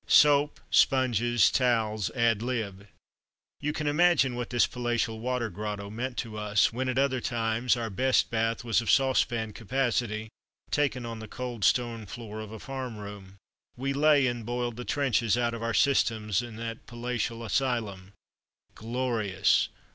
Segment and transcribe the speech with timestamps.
[0.07, 2.87] Soap, sponges, towels, ad lib.
[3.59, 7.77] You can imagine what this palatial water grotto meant to us, when, at other times,
[7.77, 10.27] our best bath was of saucepan capacity,
[10.71, 13.37] taken on the cold stone floor of a farm room.
[13.77, 18.13] We lay and boiled the trenches out of our systems in that palatial asylum.
[18.73, 19.69] Glorious!